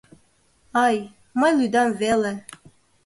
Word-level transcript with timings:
Ай, 0.85 0.97
мый 1.39 1.51
лӱдам 1.59 1.89
веле. 2.01 2.33